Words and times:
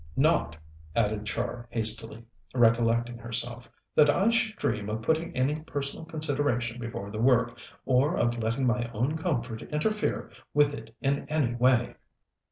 Not," 0.17 0.57
added 0.95 1.27
Char 1.27 1.67
hastily, 1.69 2.25
recollecting 2.55 3.19
herself, 3.19 3.69
"that 3.93 4.09
I 4.09 4.31
should 4.31 4.55
dream 4.55 4.89
of 4.89 5.03
putting 5.03 5.31
any 5.37 5.57
personal 5.61 6.05
consideration 6.05 6.79
before 6.81 7.11
the 7.11 7.21
work, 7.21 7.59
or 7.85 8.17
of 8.17 8.39
letting 8.41 8.65
my 8.65 8.89
own 8.95 9.15
comfort 9.15 9.61
interfere 9.61 10.31
with 10.55 10.73
it 10.73 10.95
in 11.01 11.27
any 11.29 11.53
way." 11.53 11.93